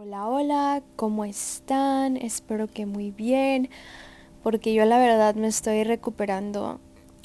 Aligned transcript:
Hola, 0.00 0.28
hola, 0.28 0.82
¿cómo 0.94 1.24
están? 1.24 2.16
Espero 2.16 2.68
que 2.68 2.86
muy 2.86 3.10
bien, 3.10 3.68
porque 4.44 4.72
yo 4.72 4.84
la 4.84 4.96
verdad 4.96 5.34
me 5.34 5.48
estoy 5.48 5.82
recuperando. 5.82 6.80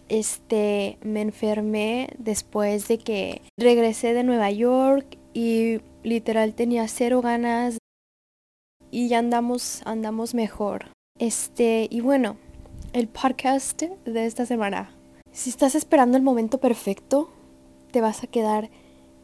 Este, 0.10 0.98
me 1.04 1.21
enfermé 1.21 2.09
después 2.18 2.88
de 2.88 2.98
que 2.98 3.41
regresé 3.57 4.16
de 4.16 4.23
Nueva 4.23 4.50
York 4.50 5.20
y 5.36 5.82
literal 6.02 6.55
tenía 6.55 6.88
cero 6.88 7.21
ganas 7.21 7.78
y 8.89 9.07
ya 9.07 9.20
andamos, 9.20 9.84
andamos 9.86 10.34
mejor. 10.34 10.88
Este, 11.20 11.88
y 11.91 12.02
bueno, 12.02 12.38
el 12.94 13.07
podcast 13.07 13.82
de 13.82 14.25
esta 14.25 14.48
semana. 14.48 14.96
Si 15.34 15.50
estás 15.50 15.73
esperando 15.73 16.15
el 16.15 16.21
momento 16.21 16.59
perfecto, 16.59 17.27
te 17.89 18.02
vas 18.02 18.23
a 18.23 18.27
quedar 18.27 18.70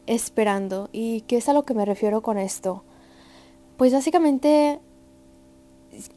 esperando. 0.08 0.88
¿Y 0.92 1.20
qué 1.22 1.36
es 1.36 1.48
a 1.48 1.52
lo 1.52 1.62
que 1.62 1.72
me 1.72 1.84
refiero 1.84 2.20
con 2.20 2.36
esto? 2.36 2.82
Pues 3.76 3.92
básicamente 3.92 4.80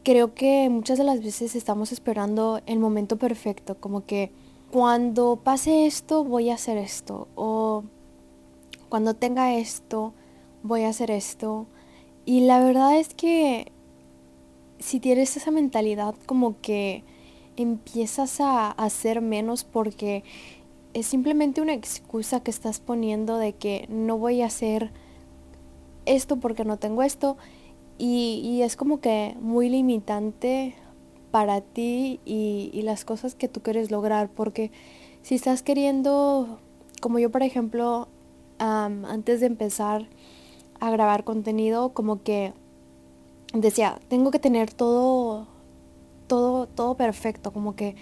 creo 0.02 0.34
que 0.34 0.68
muchas 0.68 0.98
de 0.98 1.04
las 1.04 1.22
veces 1.22 1.54
estamos 1.54 1.92
esperando 1.92 2.60
el 2.66 2.80
momento 2.80 3.18
perfecto, 3.18 3.76
como 3.78 4.04
que 4.04 4.32
cuando 4.72 5.36
pase 5.36 5.86
esto 5.86 6.24
voy 6.24 6.50
a 6.50 6.54
hacer 6.54 6.76
esto 6.76 7.28
o 7.36 7.84
cuando 8.88 9.14
tenga 9.14 9.54
esto 9.54 10.12
voy 10.64 10.82
a 10.82 10.88
hacer 10.88 11.12
esto. 11.12 11.66
Y 12.24 12.40
la 12.40 12.58
verdad 12.58 12.98
es 12.98 13.14
que 13.14 13.70
si 14.80 14.98
tienes 14.98 15.36
esa 15.36 15.52
mentalidad 15.52 16.16
como 16.26 16.60
que 16.60 17.04
empiezas 17.56 18.40
a 18.40 18.70
hacer 18.70 19.20
menos 19.20 19.64
porque 19.64 20.24
es 20.94 21.06
simplemente 21.06 21.60
una 21.60 21.74
excusa 21.74 22.40
que 22.40 22.50
estás 22.50 22.80
poniendo 22.80 23.36
de 23.36 23.52
que 23.52 23.86
no 23.88 24.16
voy 24.16 24.42
a 24.42 24.46
hacer 24.46 24.92
esto 26.06 26.36
porque 26.36 26.64
no 26.64 26.78
tengo 26.78 27.02
esto. 27.02 27.36
Y, 27.96 28.62
es 28.62 28.76
como 28.76 29.00
que 29.00 29.36
muy 29.40 29.68
limitante 29.68 30.74
para 31.30 31.60
ti 31.60 32.20
y, 32.24 32.80
las 32.82 33.04
cosas 33.04 33.34
que 33.34 33.48
tú 33.48 33.60
quieres 33.60 33.90
lograr 33.90 34.28
porque 34.28 34.70
si 35.22 35.34
estás 35.36 35.62
queriendo 35.62 36.58
como 37.00 37.18
yo 37.18 37.30
por 37.30 37.42
ejemplo 37.42 38.08
antes 38.58 39.40
de 39.40 39.46
empezar 39.46 40.06
a 40.80 40.90
grabar 40.90 41.24
contenido 41.24 41.90
como 41.94 42.22
que 42.22 42.52
decía 43.52 43.98
tengo 44.08 44.30
que 44.30 44.38
tener 44.38 44.72
todo 44.72 45.46
todo, 46.26 46.66
todo 46.66 46.96
perfecto, 46.96 47.52
como 47.52 47.76
que 47.76 47.96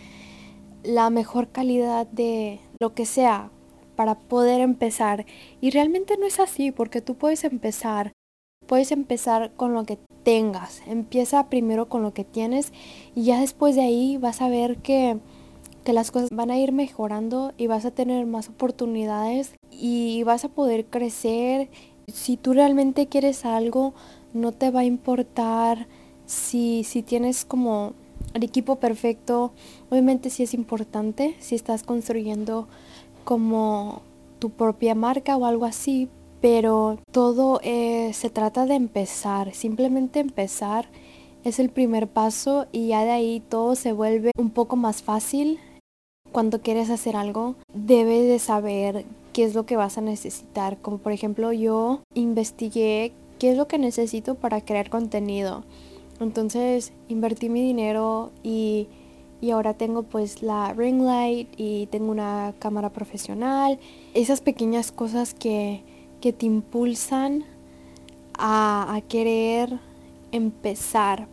la 0.83 1.11
mejor 1.11 1.49
calidad 1.49 2.07
de 2.07 2.61
lo 2.81 2.95
que 2.95 3.07
sea 3.07 3.51
para 3.97 4.17
poder 4.17 4.61
empezar. 4.61 5.27
Y 5.61 5.71
realmente 5.71 6.17
no 6.19 6.27
es 6.27 6.41
así, 6.41 6.73
porque 6.73 7.01
tú 7.01 7.15
puedes 7.15 7.45
empezar, 7.45 8.13
puedes 8.67 8.93
empezar 8.93 9.53
con 9.57 9.75
lo 9.75 9.85
que 9.85 9.99
tengas. 10.23 10.83
Empieza 10.87 11.49
primero 11.49 11.89
con 11.89 12.03
lo 12.03 12.13
que 12.15 12.25
tienes 12.25 12.73
y 13.15 13.25
ya 13.25 13.41
después 13.41 13.77
de 13.77 13.83
ahí 13.83 14.17
vas 14.17 14.41
a 14.41 14.49
ver 14.49 14.79
que, 14.79 15.19
que 15.85 15.93
las 15.93 16.11
cosas 16.11 16.31
van 16.31 16.51
a 16.51 16.59
ir 16.59 16.73
mejorando 16.73 17.53
y 17.57 17.67
vas 17.67 17.85
a 17.85 17.91
tener 17.91 18.27
más 18.27 18.49
oportunidades 18.49 19.55
y 19.71 20.23
vas 20.25 20.45
a 20.45 20.49
poder 20.49 20.87
crecer. 20.87 21.69
Si 22.13 22.37
tú 22.37 22.53
realmente 22.53 23.07
quieres 23.07 23.45
algo, 23.45 23.95
no 24.33 24.53
te 24.53 24.71
va 24.71 24.81
a 24.81 24.85
importar 24.85 25.87
si, 26.27 26.85
si 26.85 27.03
tienes 27.03 27.45
como 27.45 27.95
el 28.35 28.45
equipo 28.45 28.77
perfecto, 28.77 29.53
obviamente 29.91 30.31
sí 30.31 30.43
es 30.43 30.55
importante 30.55 31.35
si 31.39 31.55
estás 31.55 31.83
construyendo 31.83 32.67
como 33.25 34.03
tu 34.39 34.51
propia 34.51 34.95
marca 34.95 35.37
o 35.37 35.47
algo 35.47 35.65
así, 35.65 36.09
pero 36.41 36.99
todo 37.13 37.61
eh, 37.63 38.13
se 38.13 38.31
trata 38.31 38.67
de 38.67 38.75
empezar, 38.75 39.55
simplemente 39.55 40.21
empezar 40.21 40.89
es 41.45 41.59
el 41.59 41.71
primer 41.71 42.09
paso 42.09 42.67
y 42.73 42.89
ya 42.89 43.05
de 43.05 43.11
ahí 43.11 43.43
todo 43.49 43.75
se 43.75 43.93
vuelve 43.93 44.31
un 44.37 44.51
poco 44.51 44.77
más 44.77 45.03
fácil. 45.03 45.59
Cuando 46.31 46.63
quieres 46.63 46.89
hacer 46.89 47.17
algo, 47.17 47.57
debes 47.75 48.29
de 48.29 48.39
saber 48.39 49.05
qué 49.33 49.45
es 49.45 49.55
lo 49.55 49.67
que 49.67 49.77
vas 49.77 49.99
a 49.99 50.03
necesitar. 50.03 50.79
Como 50.79 50.99
por 50.99 51.13
ejemplo 51.13 51.53
yo 51.53 52.01
investigué 52.15 53.13
qué 53.39 53.51
es 53.51 53.57
lo 53.57 53.67
que 53.67 53.79
necesito 53.79 54.37
para 54.37 54.61
crear 54.61 54.89
contenido 54.89 55.65
entonces 56.23 56.93
invertí 57.09 57.49
mi 57.49 57.63
dinero 57.63 58.33
y, 58.43 58.89
ahora 59.53 59.75
tengo 59.75 60.05
pues 60.05 60.41
la 60.43 60.73
ring 60.73 61.03
light 61.03 61.49
y 61.57 61.87
tengo 61.87 62.11
una 62.11 62.55
cámara 62.59 62.91
profesional. 62.91 63.79
Esas 64.15 64.41
pequeñas 64.41 64.93
cosas 64.93 65.35
que, 65.35 65.83
que 66.21 66.33
te 66.33 66.47
impulsan 66.47 67.45
a, 68.39 68.95
a 68.95 69.01
querer 69.01 69.81
empezar. 70.31 71.27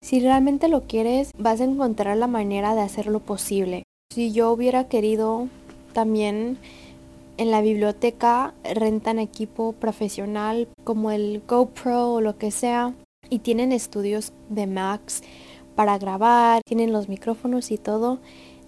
Si 0.00 0.20
realmente 0.20 0.68
lo 0.68 0.82
quieres, 0.82 1.32
vas 1.36 1.60
a 1.60 1.64
encontrar 1.64 2.16
la 2.16 2.28
manera 2.28 2.74
de 2.76 2.82
hacerlo 2.82 3.18
posible. 3.20 3.82
Si 4.12 4.30
yo 4.30 4.52
hubiera 4.52 4.86
querido 4.88 5.48
también 5.92 6.58
en 7.36 7.50
la 7.50 7.60
biblioteca 7.60 8.54
rentan 8.64 9.18
equipo 9.18 9.72
profesional 9.72 10.68
como 10.84 11.10
el 11.10 11.42
GoPro 11.46 12.14
o 12.14 12.20
lo 12.20 12.38
que 12.38 12.50
sea 12.50 12.94
y 13.30 13.40
tienen 13.40 13.72
estudios 13.72 14.32
de 14.48 14.66
Max 14.66 15.22
para 15.74 15.98
grabar, 15.98 16.62
tienen 16.66 16.92
los 16.92 17.08
micrófonos 17.08 17.70
y 17.70 17.78
todo. 17.78 18.18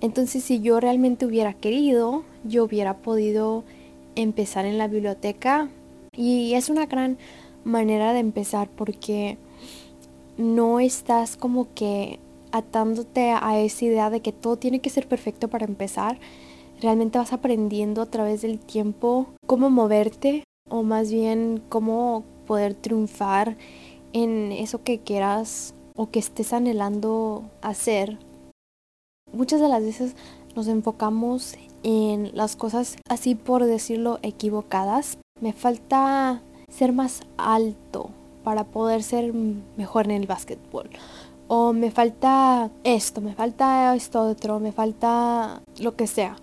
Entonces 0.01 0.45
si 0.45 0.61
yo 0.61 0.81
realmente 0.81 1.27
hubiera 1.27 1.55
querido, 1.55 2.25
yo 2.45 2.65
hubiera 2.65 2.99
podido 2.99 3.65
empezar 4.15 4.65
en 4.65 4.79
la 4.79 4.89
biblioteca 4.89 5.69
y 6.17 6.55
es 6.55 6.69
una 6.69 6.87
gran 6.87 7.19
manera 7.65 8.13
de 8.13 8.21
empezar 8.21 8.69
porque 8.69 9.39
no 10.37 10.81
estás 10.81 11.37
como 11.37 11.73
que 11.75 12.19
atándote 12.53 13.31
a 13.31 13.59
esa 13.59 13.85
idea 13.85 14.11
de 14.11 14.21
que 14.21 14.33
todo 14.33 14.57
tiene 14.57 14.81
que 14.81 14.91
ser 14.91 15.07
perfecto 15.07 15.49
para 15.49 15.67
empezar. 15.67 16.19
Realmente 16.81 17.19
vas 17.19 17.33
aprendiendo 17.33 18.03
a 18.03 18.07
través 18.07 18.43
del 18.43 18.59
tiempo 18.59 19.27
cómo 19.47 19.69
moverte 19.69 20.45
o 20.69 20.83
más 20.83 21.11
bien 21.11 21.63
cómo 21.69 22.25
poder 22.47 22.75
triunfar 22.75 23.57
en 24.13 24.53
eso 24.53 24.83
que 24.83 24.99
quieras 25.01 25.75
o 25.97 26.11
que 26.11 26.19
estés 26.19 26.53
anhelando 26.53 27.51
hacer. 27.61 28.19
Muchas 29.33 29.61
de 29.61 29.69
las 29.69 29.83
veces 29.83 30.15
nos 30.55 30.69
enfocamos 30.69 31.55
en 31.83 32.31
las 32.35 32.57
cosas 32.57 32.97
así 33.09 33.35
por 33.35 33.65
decirlo 33.65 34.19
equivocadas. 34.23 35.19
Me 35.41 35.53
falta 35.53 36.41
ser 36.71 36.93
más 36.93 37.23
alto 37.37 38.11
para 38.45 38.65
poder 38.65 39.03
ser 39.03 39.33
mejor 39.77 40.07
en 40.07 40.13
el 40.13 40.27
básquetbol. 40.27 40.89
O 41.49 41.73
me 41.73 41.91
falta 41.91 42.71
esto, 42.85 43.21
me 43.21 43.35
falta 43.35 43.95
esto 43.95 44.23
otro, 44.23 44.61
me 44.61 44.73
falta 44.73 45.63
lo 45.79 45.97
que 45.97 46.07
sea. 46.07 46.37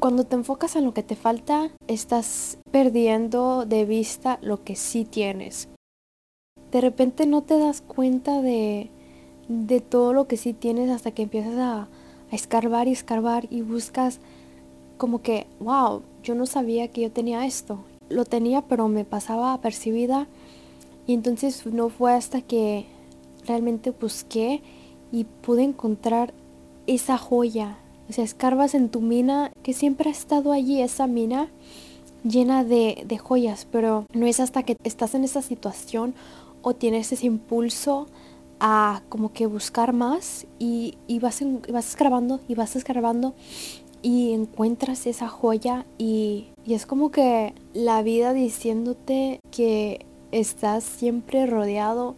Cuando 0.00 0.24
te 0.24 0.34
enfocas 0.34 0.76
en 0.76 0.84
lo 0.84 0.94
que 0.94 1.02
te 1.02 1.14
falta, 1.14 1.70
estás 1.86 2.58
perdiendo 2.70 3.66
de 3.66 3.84
vista 3.84 4.38
lo 4.42 4.64
que 4.64 4.74
sí 4.74 5.04
tienes 5.04 5.68
de 6.72 6.80
repente 6.80 7.26
no 7.26 7.42
te 7.42 7.58
das 7.58 7.80
cuenta 7.80 8.42
de, 8.42 8.90
de 9.48 9.80
todo 9.80 10.12
lo 10.12 10.26
que 10.26 10.36
sí 10.36 10.52
tienes 10.52 10.90
hasta 10.90 11.10
que 11.10 11.22
empiezas 11.22 11.56
a, 11.56 11.88
a 12.30 12.34
escarbar 12.34 12.88
y 12.88 12.92
escarbar 12.92 13.46
y 13.50 13.62
buscas 13.62 14.20
como 14.96 15.22
que, 15.22 15.46
wow, 15.60 16.02
yo 16.22 16.34
no 16.34 16.46
sabía 16.46 16.88
que 16.88 17.00
yo 17.00 17.10
tenía 17.10 17.46
esto. 17.46 17.78
Lo 18.08 18.24
tenía, 18.24 18.62
pero 18.62 18.88
me 18.88 19.04
pasaba 19.04 19.52
apercibida. 19.52 20.26
Y 21.06 21.14
entonces 21.14 21.64
no 21.66 21.88
fue 21.88 22.12
hasta 22.12 22.42
que 22.42 22.86
realmente 23.46 23.90
busqué 23.90 24.62
y 25.10 25.24
pude 25.24 25.62
encontrar 25.62 26.34
esa 26.86 27.18
joya. 27.18 27.78
O 28.08 28.12
sea, 28.12 28.24
escarbas 28.24 28.74
en 28.74 28.90
tu 28.90 29.00
mina, 29.00 29.52
que 29.62 29.72
siempre 29.72 30.10
ha 30.10 30.12
estado 30.12 30.52
allí, 30.52 30.82
esa 30.82 31.06
mina 31.06 31.48
llena 32.22 32.64
de, 32.64 33.02
de 33.06 33.18
joyas, 33.18 33.66
pero 33.70 34.04
no 34.12 34.26
es 34.26 34.40
hasta 34.40 34.62
que 34.62 34.76
estás 34.84 35.14
en 35.14 35.24
esa 35.24 35.40
situación 35.40 36.14
o 36.62 36.74
tienes 36.74 37.12
ese 37.12 37.26
impulso 37.26 38.06
a 38.60 39.02
como 39.08 39.32
que 39.32 39.46
buscar 39.46 39.92
más 39.92 40.46
y, 40.58 40.94
vas, 41.20 41.42
vas 41.72 41.88
escarbando 41.88 42.40
y 42.46 42.54
vas 42.54 42.76
escarbando 42.76 43.34
y 44.02 44.32
encuentras 44.32 45.06
esa 45.06 45.28
joya 45.28 45.86
y, 45.98 46.48
y 46.64 46.74
es 46.74 46.86
como 46.86 47.10
que 47.10 47.54
la 47.74 48.02
vida 48.02 48.32
diciéndote 48.32 49.40
que 49.50 50.04
estás 50.32 50.84
siempre 50.84 51.46
rodeado 51.46 52.14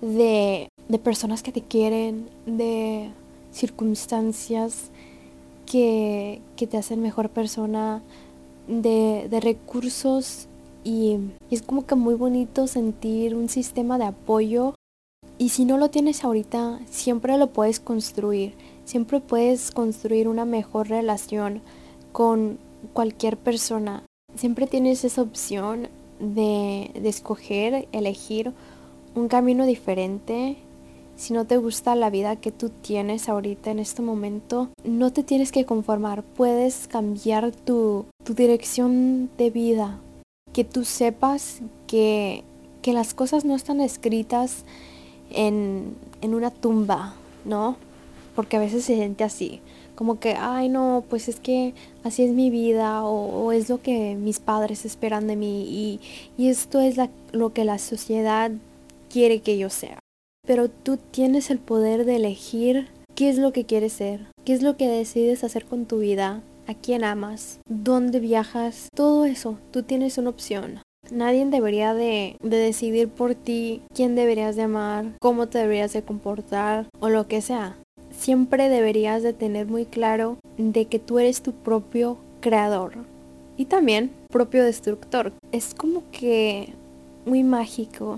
de, 0.00 0.68
de 0.88 0.98
personas 0.98 1.42
que 1.42 1.52
te 1.52 1.62
quieren, 1.62 2.28
de 2.46 3.10
circunstancias 3.52 4.90
que, 5.66 6.40
que 6.56 6.66
te 6.66 6.78
hacen 6.78 7.00
mejor 7.00 7.30
persona, 7.30 8.02
de, 8.66 9.26
de 9.28 9.40
recursos 9.40 10.48
y, 10.84 11.18
es 11.50 11.62
como 11.62 11.86
que 11.86 11.94
muy 11.94 12.14
bonito 12.14 12.66
sentir 12.66 13.34
un 13.34 13.48
sistema 13.48 13.98
de 13.98 14.04
apoyo 14.04 14.74
y 15.38 15.50
si 15.50 15.64
no 15.64 15.78
lo 15.78 15.90
tienes 15.90 16.22
ahorita, 16.22 16.80
siempre 16.90 17.38
lo 17.38 17.48
puedes 17.48 17.80
construir, 17.80 18.54
siempre 18.84 19.20
puedes 19.20 19.70
construir 19.70 20.28
una 20.28 20.44
mejor 20.44 20.88
relación 20.88 21.62
con 22.12 22.58
cualquier 22.92 23.36
persona. 23.36 24.02
Siempre 24.34 24.66
tienes 24.66 25.02
esa 25.04 25.22
opción 25.22 25.88
de, 26.18 26.90
de 26.94 27.08
escoger, 27.08 27.88
elegir 27.92 28.52
un 29.14 29.28
camino 29.28 29.64
diferente. 29.66 30.58
Si 31.16 31.32
no 31.32 31.46
te 31.46 31.56
gusta 31.56 31.94
la 31.94 32.10
vida 32.10 32.36
que 32.36 32.52
tú 32.52 32.68
tienes 32.68 33.28
ahorita 33.28 33.70
en 33.70 33.78
este 33.78 34.02
momento, 34.02 34.68
no 34.84 35.12
te 35.12 35.22
tienes 35.22 35.52
que 35.52 35.64
conformar. 35.64 36.22
Puedes 36.22 36.86
cambiar 36.86 37.52
tu, 37.52 38.06
tu 38.24 38.34
dirección 38.34 39.30
de 39.36 39.50
vida. 39.50 40.00
Que 40.60 40.64
tú 40.64 40.84
sepas 40.84 41.62
que, 41.86 42.44
que 42.82 42.92
las 42.92 43.14
cosas 43.14 43.46
no 43.46 43.54
están 43.54 43.80
escritas 43.80 44.66
en, 45.30 45.96
en 46.20 46.34
una 46.34 46.50
tumba, 46.50 47.14
¿no? 47.46 47.76
Porque 48.36 48.58
a 48.58 48.60
veces 48.60 48.84
se 48.84 48.94
siente 48.94 49.24
así 49.24 49.62
como 49.94 50.18
que, 50.18 50.34
ay 50.34 50.68
no, 50.68 51.02
pues 51.08 51.28
es 51.28 51.40
que 51.40 51.72
así 52.04 52.24
es 52.24 52.32
mi 52.32 52.50
vida 52.50 53.04
o, 53.04 53.52
es 53.52 53.70
lo 53.70 53.80
que 53.80 54.16
mis 54.16 54.38
padres 54.38 54.84
esperan 54.84 55.26
de 55.28 55.36
mí 55.36 55.62
y, 55.62 56.00
y 56.36 56.48
esto 56.50 56.78
es 56.80 56.96
lo 57.32 57.54
que 57.54 57.64
la 57.64 57.78
sociedad 57.78 58.50
quiere 59.08 59.40
que 59.40 59.56
yo 59.56 59.70
sea. 59.70 59.98
Pero 60.46 60.68
tú 60.68 60.98
tienes 60.98 61.48
el 61.48 61.58
poder 61.58 62.04
de 62.04 62.16
elegir 62.16 62.88
qué 63.14 63.30
es 63.30 63.38
lo 63.38 63.54
que 63.54 63.64
quieres 63.64 63.94
ser, 63.94 64.26
qué 64.44 64.52
es 64.52 64.60
lo 64.60 64.76
que 64.76 64.88
decides 64.88 65.42
hacer 65.42 65.64
con 65.64 65.86
tu 65.86 66.00
vida, 66.00 66.42
a 66.70 66.74
quién 66.74 67.04
amas, 67.04 67.58
dónde 67.68 68.20
viajas, 68.20 68.88
todo 68.94 69.09
eso, 69.30 69.58
tú 69.70 69.82
tienes 69.82 70.18
una 70.18 70.30
opción. 70.30 70.82
Nadie 71.10 71.44
debería 71.46 71.94
de, 71.94 72.36
de, 72.42 72.56
decidir 72.56 73.08
por 73.08 73.34
ti 73.34 73.82
quién 73.94 74.14
deberías 74.14 74.54
de 74.54 74.62
amar, 74.62 75.06
cómo 75.20 75.48
te 75.48 75.58
deberías 75.58 75.92
de 75.92 76.02
comportar 76.02 76.86
o 77.00 77.08
lo 77.08 77.26
que 77.26 77.40
sea 77.40 77.76
siempre 78.20 78.68
deberías 78.68 79.22
de 79.22 79.32
tener 79.32 79.66
muy 79.66 79.86
claro 79.86 80.36
de 80.58 80.84
que 80.84 80.98
tú 80.98 81.18
eres 81.18 81.42
tu 81.42 81.52
propio 81.52 82.18
creador 82.40 82.92
y 83.56 83.64
también 83.64 84.10
propio 84.30 84.62
destructor. 84.64 85.32
Es 85.52 85.74
como 85.74 86.02
que 86.12 86.74
muy 87.24 87.42
mágico 87.42 88.16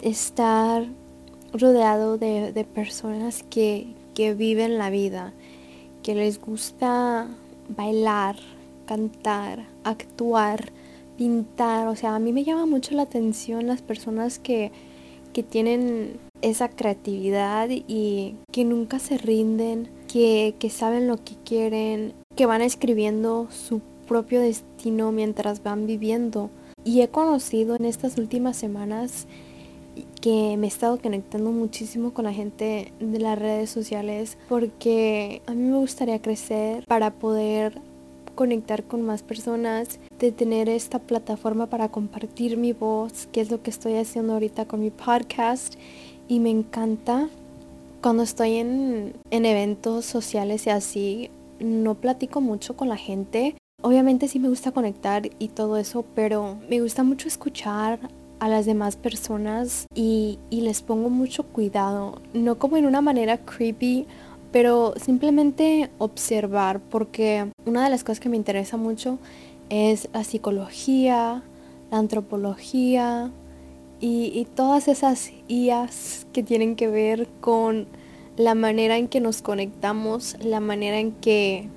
estar 0.00 0.86
rodeado 1.52 2.16
de, 2.16 2.52
de 2.52 2.64
personas 2.64 3.44
que, 3.50 3.88
que 4.14 4.34
viven 4.34 4.78
la 4.78 4.88
vida, 4.88 5.32
que 6.02 6.14
les 6.14 6.40
gusta 6.40 7.28
bailar, 7.68 8.36
cantar, 8.90 9.68
actuar, 9.84 10.72
pintar. 11.16 11.86
O 11.86 11.94
sea, 11.94 12.16
a 12.16 12.18
mí 12.18 12.32
me 12.32 12.42
llama 12.42 12.66
mucho 12.66 12.96
la 12.96 13.02
atención 13.02 13.68
las 13.68 13.82
personas 13.82 14.40
que, 14.40 14.72
que 15.32 15.44
tienen 15.44 16.18
esa 16.42 16.68
creatividad 16.68 17.68
y 17.70 18.34
que 18.50 18.64
nunca 18.64 18.98
se 18.98 19.16
rinden, 19.16 19.88
que, 20.12 20.56
que 20.58 20.70
saben 20.70 21.06
lo 21.06 21.18
que 21.18 21.36
quieren, 21.44 22.14
que 22.34 22.46
van 22.46 22.62
escribiendo 22.62 23.46
su 23.52 23.80
propio 24.08 24.40
destino 24.40 25.12
mientras 25.12 25.62
van 25.62 25.86
viviendo. 25.86 26.50
Y 26.82 27.02
he 27.02 27.08
conocido 27.08 27.76
en 27.76 27.84
estas 27.84 28.18
últimas 28.18 28.56
semanas 28.56 29.28
que 30.20 30.56
me 30.56 30.66
he 30.66 30.68
estado 30.68 30.98
conectando 30.98 31.52
muchísimo 31.52 32.12
con 32.12 32.24
la 32.24 32.32
gente 32.32 32.92
de 32.98 33.18
las 33.20 33.38
redes 33.38 33.70
sociales 33.70 34.36
porque 34.48 35.42
a 35.46 35.52
mí 35.52 35.62
me 35.62 35.78
gustaría 35.78 36.20
crecer 36.20 36.84
para 36.86 37.12
poder 37.12 37.80
conectar 38.40 38.84
con 38.84 39.02
más 39.02 39.22
personas, 39.22 40.00
de 40.18 40.32
tener 40.32 40.70
esta 40.70 40.98
plataforma 40.98 41.66
para 41.66 41.90
compartir 41.90 42.56
mi 42.56 42.72
voz, 42.72 43.28
que 43.30 43.42
es 43.42 43.50
lo 43.50 43.62
que 43.62 43.68
estoy 43.68 43.96
haciendo 43.96 44.32
ahorita 44.32 44.64
con 44.64 44.80
mi 44.80 44.88
podcast 44.88 45.74
y 46.26 46.40
me 46.40 46.48
encanta 46.48 47.28
cuando 48.00 48.22
estoy 48.22 48.54
en, 48.54 49.12
eventos 49.30 50.06
sociales 50.06 50.66
y 50.66 50.70
así, 50.70 51.30
no 51.58 51.96
platico 51.96 52.40
mucho 52.40 52.78
con 52.78 52.88
la 52.88 52.96
gente. 52.96 53.56
Obviamente 53.82 54.26
sí 54.26 54.38
me 54.38 54.48
gusta 54.48 54.72
conectar 54.72 55.28
y 55.38 55.48
todo 55.48 55.76
eso, 55.76 56.06
pero 56.14 56.56
me 56.70 56.80
gusta 56.80 57.02
mucho 57.02 57.28
escuchar 57.28 58.00
a 58.38 58.48
las 58.48 58.64
demás 58.64 58.96
personas 58.96 59.84
y, 59.94 60.38
y, 60.48 60.62
les 60.62 60.80
pongo 60.80 61.10
mucho 61.10 61.42
cuidado, 61.42 62.22
no 62.32 62.58
como 62.58 62.78
en 62.78 62.86
una 62.86 63.02
manera 63.02 63.36
creepy, 63.36 64.06
pero 64.52 64.94
simplemente 64.96 65.90
observar, 65.98 66.80
porque 66.80 67.50
una 67.66 67.84
de 67.84 67.90
las 67.90 68.04
cosas 68.04 68.20
que 68.20 68.28
me 68.28 68.36
interesa 68.36 68.76
mucho 68.76 69.18
es 69.68 70.08
la 70.12 70.24
psicología, 70.24 71.42
la 71.90 71.98
antropología, 71.98 73.30
y, 74.00 74.46
todas 74.54 74.88
esas 74.88 75.30
IAs 75.48 76.26
que 76.32 76.42
tienen 76.42 76.74
que 76.74 76.88
ver 76.88 77.28
con 77.40 77.86
la 78.36 78.54
manera 78.54 78.96
en 78.96 79.08
que 79.08 79.20
nos 79.20 79.42
conectamos, 79.42 80.36
la 80.42 80.60
manera 80.60 80.98
en 80.98 81.12
que, 81.12 81.68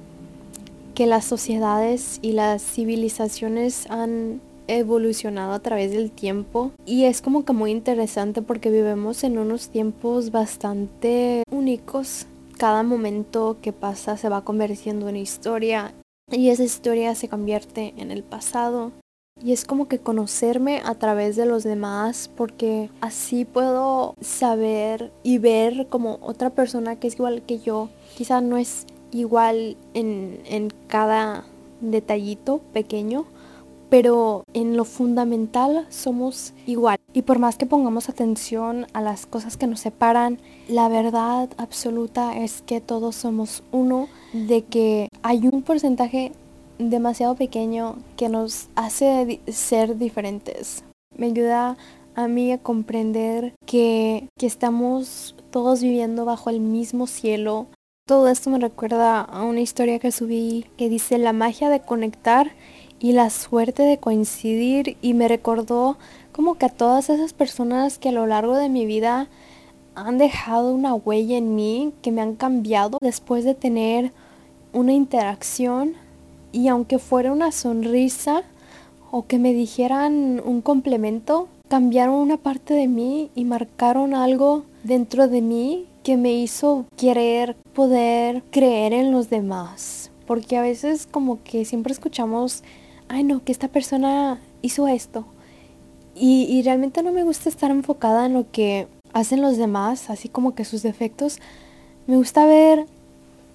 que 0.96 1.06
las 1.06 1.26
sociedades 1.26 2.19
y 2.22 2.31
las 2.31 2.64
civilizaciones 2.64 3.90
han 3.90 4.40
evolucionado 4.68 5.52
a 5.52 5.60
través 5.60 5.92
del 5.92 6.10
tiempo 6.10 6.72
y 6.86 7.04
es 7.04 7.22
como 7.22 7.44
que 7.44 7.52
muy 7.52 7.72
interesante 7.72 8.42
porque 8.42 8.69
vivimos 8.69 9.26
en 9.26 9.38
unos 9.38 9.68
tiempos 9.68 10.31
bastante 10.31 11.44
únicos. 11.52 12.28
Cada 12.58 12.84
momento 12.84 13.58
que 13.62 13.74
pasa 13.74 14.18
se 14.18 14.30
va 14.30 14.44
convirtiendo 14.44 15.10
en 15.10 15.18
historia 15.18 15.94
y 16.32 16.50
esa 16.50 16.64
historia 16.64 17.16
se 17.16 17.30
convierte 17.30 17.94
en 17.98 18.12
el 18.12 18.24
pasado 18.24 18.92
y 19.42 19.52
es 19.52 19.66
como 19.66 19.88
que 19.88 20.00
conocerme 20.00 20.82
a 20.86 20.96
través 20.96 21.36
de 21.36 21.46
los 21.46 21.64
demás 21.64 22.30
porque 22.36 22.90
así 23.02 23.46
puedo 23.46 24.16
saber 24.22 25.12
y 25.24 25.40
ver 25.40 25.88
como 25.90 26.20
otra 26.22 26.52
persona 26.52 26.98
que 26.98 27.08
es 27.08 27.16
igual 27.16 27.42
que 27.42 27.60
yo. 27.60 27.90
Quizá 28.16 28.42
no 28.42 28.58
es 28.58 28.86
igual 29.12 29.76
en, 29.94 30.40
en 30.46 30.70
cada 30.88 31.46
detallito 31.82 32.60
pequeño, 32.72 33.26
pero 33.89 34.44
en 34.53 34.75
lo 34.75 34.85
fundamental 34.85 35.85
somos 35.89 36.53
igual. 36.65 36.97
Y 37.13 37.21
por 37.24 37.39
más 37.39 37.57
que 37.57 37.65
pongamos 37.65 38.09
atención 38.09 38.88
a 38.94 39.01
las 39.01 39.25
cosas 39.25 39.57
que 39.57 39.68
nos 39.68 39.81
separan, 39.81 40.39
la 40.68 40.89
verdad 40.89 41.50
absoluta 41.57 42.38
es 42.38 42.62
que 42.62 42.81
todos 42.81 43.15
somos 43.15 43.63
uno, 43.71 44.07
de 44.33 44.63
que 44.63 45.09
hay 45.21 45.47
un 45.47 45.62
porcentaje 45.62 46.31
demasiado 46.80 47.35
pequeño 47.35 47.97
que 48.18 48.30
nos 48.30 48.68
hace 48.75 49.39
ser 49.47 49.97
diferentes. 49.97 50.83
Me 51.15 51.27
ayuda 51.27 51.77
a 52.15 52.27
mí 52.27 52.51
a 52.51 52.57
comprender 52.57 53.53
que, 53.65 54.27
que 54.38 54.45
estamos 54.45 55.35
todos 55.51 55.81
viviendo 55.81 56.25
bajo 56.25 56.50
el 56.50 56.59
mismo 56.59 57.07
cielo. 57.07 57.68
Todo 58.07 58.27
esto 58.27 58.50
me 58.50 58.59
recuerda 58.59 59.21
a 59.21 59.44
una 59.44 59.62
historia 59.62 60.00
que 60.00 60.12
subí 60.12 60.65
que 60.77 60.89
dice 60.89 61.18
la 61.18 61.33
magia 61.33 61.69
de 61.69 61.80
conectar 61.80 62.51
y 63.04 63.12
la 63.12 63.30
suerte 63.30 63.83
de 63.83 63.98
coincidir 63.98 64.95
y 65.02 65.14
me 65.14 65.28
recordó 65.28 65.98
como 66.31 66.56
que 66.56 66.68
a 66.68 66.69
todas 66.69 67.10
esas 67.10 67.33
personas 67.33 67.98
que 67.98 68.07
a 68.07 68.14
lo 68.14 68.26
largo 68.26 68.56
de 68.56 68.69
mi 68.69 68.86
vida 68.86 69.28
han 69.94 70.18
dejado 70.18 70.74
una 70.74 70.94
huella 70.94 71.38
en 71.38 71.54
mí, 71.54 71.92
que 72.02 72.14
me 72.14 72.22
han 72.22 72.36
cambiado 72.36 73.00
después 73.02 73.44
de 73.44 73.56
tener 73.56 74.14
una 74.72 74.94
interacción 74.94 75.95
y 76.54 76.69
aunque 76.69 76.98
fuera 76.98 77.33
una 77.33 77.52
sonrisa 77.52 78.44
o 79.12 79.28
que 79.28 79.38
me 79.38 79.52
dijeran 79.52 80.42
un 80.44 80.62
complemento, 80.62 81.50
cambiaron 81.68 82.16
una 82.16 82.38
parte 82.38 82.74
de 82.74 82.88
mí 82.88 83.31
y 83.36 83.44
marcaron 83.44 84.14
algo 84.14 84.64
dentro 84.86 85.28
de 85.28 85.42
mí 85.42 85.88
que 86.04 86.16
me 86.16 86.31
hizo 86.31 86.86
querer 86.95 87.57
poder 87.74 88.44
creer 88.50 88.94
en 88.94 89.12
los 89.12 89.30
demás. 89.30 90.10
Porque 90.26 90.56
a 90.56 90.62
veces 90.62 91.06
como 91.06 91.44
que 91.44 91.66
siempre 91.66 91.92
escuchamos, 91.92 92.64
ay 93.10 93.24
no, 93.24 93.44
que 93.44 93.52
esta 93.52 93.68
persona 93.68 94.40
hizo 94.62 94.88
esto. 94.88 95.26
Y, 96.16 96.44
y 96.44 96.62
realmente 96.62 97.04
no 97.04 97.12
me 97.12 97.24
gusta 97.24 97.50
estar 97.50 97.72
enfocada 97.72 98.26
en 98.26 98.33
lo 98.33 98.52
que 98.52 98.88
hacen 99.14 99.42
los 99.42 99.57
demás, 99.57 100.10
así 100.10 100.30
como 100.30 100.56
que 100.56 100.66
sus 100.66 100.83
defectos. 100.83 101.40
Me 102.07 102.18
gusta 102.18 102.45
ver 102.45 102.86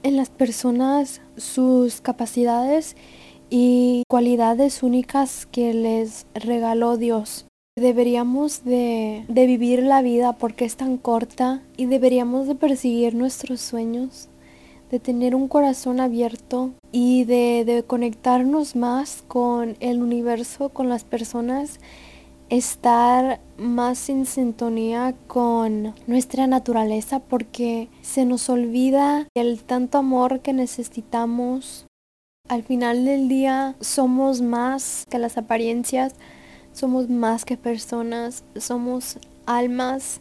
en 0.02 0.16
las 0.16 0.30
personas 0.30 1.20
sus 1.36 2.00
capacidades 2.00 2.96
y 3.50 4.02
cualidades 4.08 4.82
únicas 4.82 5.46
que 5.46 5.74
les 5.74 6.26
regaló 6.34 6.96
Dios. 6.96 7.46
Deberíamos 7.76 8.64
de, 8.64 9.24
de, 9.28 9.46
vivir 9.46 9.82
la 9.82 10.02
vida 10.02 10.32
porque 10.32 10.64
es 10.64 10.76
tan 10.76 10.96
corta 10.96 11.62
y 11.76 11.86
deberíamos 11.86 12.48
de 12.48 12.56
perseguir 12.56 13.14
nuestros 13.14 13.60
sueños, 13.60 14.28
de 14.90 15.00
tener 15.00 15.34
un 15.34 15.48
corazón 15.48 16.00
abierto 16.00 16.70
y 16.92 17.24
de, 17.24 17.64
de 17.64 17.82
conectarnos 17.82 18.76
más 18.76 19.22
con 19.28 19.76
el 19.80 20.02
universo, 20.02 20.70
con 20.70 20.88
las 20.88 21.04
personas 21.04 21.78
estar 22.50 23.40
más 23.58 24.08
en 24.08 24.24
sintonía 24.24 25.14
con 25.26 25.94
nuestra 26.06 26.46
naturaleza 26.46 27.20
porque 27.20 27.88
se 28.00 28.24
nos 28.24 28.48
olvida 28.48 29.28
el 29.34 29.62
tanto 29.62 29.98
amor 29.98 30.40
que 30.40 30.52
necesitamos. 30.52 31.86
Al 32.48 32.62
final 32.62 33.04
del 33.04 33.28
día 33.28 33.74
somos 33.80 34.40
más 34.40 35.04
que 35.10 35.18
las 35.18 35.36
apariencias, 35.36 36.14
somos 36.72 37.10
más 37.10 37.44
que 37.44 37.56
personas, 37.56 38.44
somos 38.56 39.18
almas. 39.44 40.20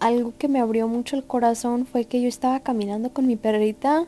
Algo 0.00 0.32
que 0.38 0.48
me 0.48 0.60
abrió 0.60 0.88
mucho 0.88 1.14
el 1.16 1.24
corazón 1.24 1.86
fue 1.86 2.06
que 2.06 2.22
yo 2.22 2.28
estaba 2.28 2.60
caminando 2.60 3.10
con 3.10 3.26
mi 3.26 3.36
perrita 3.36 4.06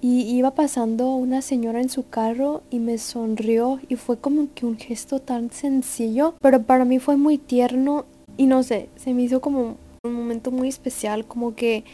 y 0.00 0.22
iba 0.36 0.50
pasando 0.50 1.14
una 1.14 1.42
señora 1.42 1.80
en 1.80 1.88
su 1.88 2.08
carro 2.08 2.62
y 2.70 2.80
me 2.80 2.98
sonrió 2.98 3.78
y 3.88 3.94
fue 3.94 4.18
como 4.18 4.48
que 4.52 4.66
un 4.66 4.76
gesto 4.76 5.20
tan 5.20 5.52
sencillo, 5.52 6.34
pero 6.40 6.64
para 6.64 6.84
mí 6.84 6.98
fue 6.98 7.16
muy 7.16 7.38
tierno 7.38 8.04
y 8.36 8.46
no 8.46 8.64
sé, 8.64 8.88
se 8.96 9.14
me 9.14 9.22
hizo 9.22 9.40
como 9.40 9.76
un 10.02 10.12
momento 10.12 10.50
muy 10.50 10.66
especial, 10.66 11.24
como 11.24 11.54
que 11.54 11.84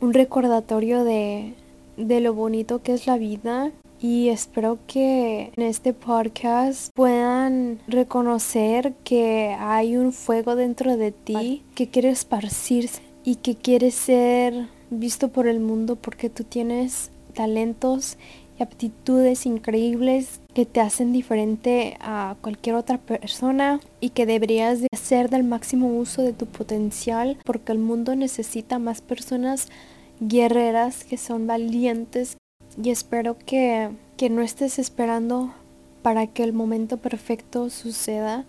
un 0.00 0.12
recordatorio 0.12 1.04
de, 1.04 1.54
de 1.96 2.20
lo 2.20 2.34
bonito 2.34 2.82
que 2.82 2.94
es 2.94 3.06
la 3.06 3.16
vida 3.16 3.70
y 4.00 4.28
espero 4.28 4.78
que 4.88 5.52
en 5.56 5.62
este 5.62 5.92
podcast 5.92 6.90
puedan 6.94 7.25
reconocer 7.86 8.94
que 9.04 9.56
hay 9.58 9.96
un 9.96 10.12
fuego 10.12 10.56
dentro 10.56 10.96
de 10.96 11.12
ti 11.12 11.62
que 11.74 11.88
quiere 11.88 12.10
esparcirse 12.10 13.02
y 13.24 13.36
que 13.36 13.56
quiere 13.56 13.90
ser 13.90 14.68
visto 14.90 15.28
por 15.28 15.46
el 15.46 15.60
mundo 15.60 15.96
porque 15.96 16.30
tú 16.30 16.44
tienes 16.44 17.10
talentos 17.34 18.18
y 18.58 18.62
aptitudes 18.62 19.46
increíbles 19.46 20.40
que 20.54 20.64
te 20.64 20.80
hacen 20.80 21.12
diferente 21.12 21.96
a 22.00 22.36
cualquier 22.40 22.76
otra 22.76 22.98
persona 22.98 23.80
y 24.00 24.10
que 24.10 24.26
deberías 24.26 24.80
de 24.80 24.88
hacer 24.92 25.28
del 25.28 25.44
máximo 25.44 25.88
uso 25.88 26.22
de 26.22 26.32
tu 26.32 26.46
potencial 26.46 27.36
porque 27.44 27.72
el 27.72 27.78
mundo 27.78 28.16
necesita 28.16 28.78
más 28.78 29.02
personas 29.02 29.68
guerreras 30.20 31.04
que 31.04 31.18
son 31.18 31.46
valientes. 31.46 32.36
Y 32.82 32.90
espero 32.90 33.36
que, 33.38 33.90
que 34.16 34.30
no 34.30 34.42
estés 34.42 34.78
esperando 34.78 35.52
para 36.06 36.28
que 36.28 36.44
el 36.44 36.52
momento 36.52 36.98
perfecto 36.98 37.68
suceda, 37.68 38.44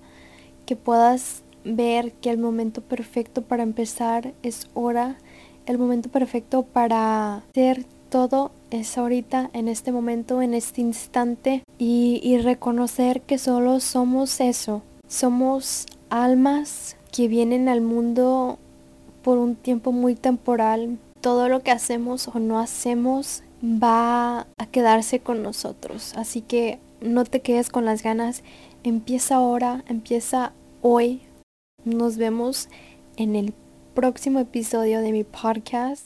que 0.68 0.76
puedas 0.76 1.42
ver 1.64 2.12
que 2.12 2.30
el 2.30 2.38
momento 2.38 2.82
perfecto 2.82 3.42
para 3.42 3.64
empezar 3.64 4.36
es 4.44 4.70
hora, 4.76 5.18
el 5.66 5.80
momento 5.80 6.08
perfecto 6.10 6.62
para 6.62 7.44
ser 7.56 7.84
todo 8.12 8.52
es 8.70 8.96
ahorita, 8.96 9.50
en 9.54 9.70
este 9.70 9.92
momento, 9.92 10.44
en 10.44 10.54
este 10.54 10.82
instante 10.82 11.64
y, 11.80 12.20
y 12.22 12.38
reconocer 12.38 13.22
que 13.22 13.40
solo 13.40 13.80
somos 13.80 14.40
eso. 14.40 14.84
Somos 15.08 15.88
almas 16.12 16.96
que 17.12 17.28
vienen 17.28 17.70
al 17.70 17.82
mundo 17.82 18.60
por 19.24 19.40
un 19.40 19.56
tiempo 19.56 19.92
muy 19.92 20.14
temporal. 20.14 21.00
Todo 21.22 21.50
lo 21.50 21.64
que 21.64 21.72
hacemos 21.72 22.28
o 22.28 22.38
no 22.38 22.60
hacemos 22.60 23.42
va 23.64 24.42
a 24.60 24.66
quedarse 24.72 25.22
con 25.22 25.42
nosotros. 25.42 26.14
Así 26.16 26.42
que 26.42 26.78
no 27.02 27.26
te 27.26 27.42
quedes 27.42 27.70
con 27.70 27.86
las 27.86 28.04
ganas. 28.04 28.44
Empieza 28.84 29.36
ahora, 29.36 29.84
empieza 29.88 30.54
hoy. 30.82 31.22
Nos 31.84 32.18
vemos 32.18 32.70
en 33.16 33.36
el 33.36 33.54
próximo 33.94 34.40
episodio 34.40 35.02
de 35.02 35.12
mi 35.12 35.24
podcast. 35.24 36.06